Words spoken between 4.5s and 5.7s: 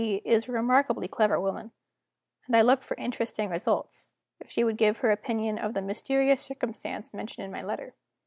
would give her opinion